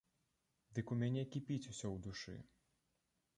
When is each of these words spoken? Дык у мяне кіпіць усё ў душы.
Дык 0.77 0.93
у 0.95 0.97
мяне 1.01 1.23
кіпіць 1.35 1.59
усё 1.73 1.87
ў 1.91 1.97
душы. 2.09 2.35